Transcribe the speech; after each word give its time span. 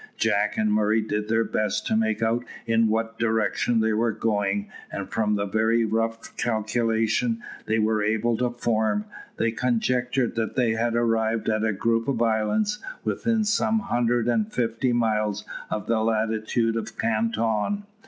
Jack 0.17 0.57
and 0.57 0.73
Murray 0.73 1.03
did 1.03 1.27
their 1.27 1.43
best 1.43 1.85
to 1.85 1.95
make 1.95 2.23
out 2.23 2.43
in 2.65 2.87
what 2.87 3.19
direction 3.19 3.81
they 3.81 3.93
were 3.93 4.11
going, 4.11 4.67
and 4.91 5.07
from 5.07 5.35
the 5.35 5.45
very 5.45 5.85
rough 5.85 6.35
calculation 6.37 7.43
they 7.67 7.77
were 7.77 8.01
able 8.01 8.35
to 8.37 8.49
form, 8.49 9.05
they 9.37 9.51
conjectured 9.51 10.33
that 10.33 10.55
they 10.55 10.71
had 10.71 10.95
arrived 10.95 11.49
at 11.49 11.63
a 11.63 11.71
group 11.71 12.07
of 12.07 12.19
islands 12.19 12.79
within 13.03 13.43
some 13.43 13.77
hundred 13.77 14.27
and 14.27 14.51
fifty 14.51 14.91
miles 14.91 15.45
of 15.69 15.85
the 15.85 15.99
latitude 16.01 16.75
of 16.75 16.97
Canton. 16.97 17.83